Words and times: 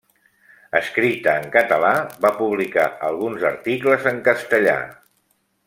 Escrita 0.77 1.35
en 1.41 1.45
català, 1.55 1.91
va 2.25 2.33
publicar 2.39 2.87
alguns 3.11 3.47
articles 3.51 4.09
en 4.15 4.19
castellà. 4.31 4.79